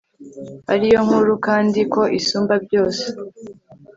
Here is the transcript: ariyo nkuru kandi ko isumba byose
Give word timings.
ariyo 0.73 0.99
nkuru 1.05 1.33
kandi 1.47 1.79
ko 1.93 2.01
isumba 2.19 2.53
byose 2.65 3.05